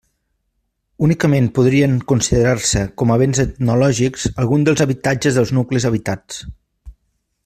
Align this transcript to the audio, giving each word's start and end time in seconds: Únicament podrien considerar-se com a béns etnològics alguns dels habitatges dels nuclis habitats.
Únicament 1.07 1.49
podrien 1.57 1.93
considerar-se 2.11 2.81
com 3.01 3.13
a 3.15 3.19
béns 3.23 3.43
etnològics 3.45 4.25
alguns 4.45 4.67
dels 4.71 4.83
habitatges 4.87 5.41
dels 5.41 5.53
nuclis 5.61 5.87
habitats. 5.91 6.41